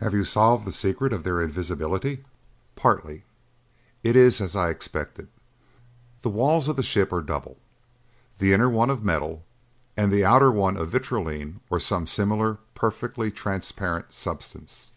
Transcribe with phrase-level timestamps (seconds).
[0.00, 2.24] "Have you solved the secret of their invisibility?"
[2.76, 3.24] "Partly.
[4.02, 5.28] It is as I expected.
[6.20, 7.56] The walls of the ship are double,
[8.36, 9.46] the inner one of metal
[9.96, 14.90] and the outer one of vitrolene or some similar perfectly transparent substance.